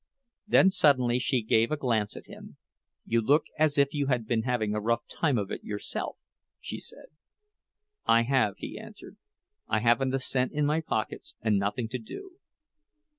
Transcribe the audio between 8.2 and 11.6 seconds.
have," he answered. "I haven't a cent in my pockets, and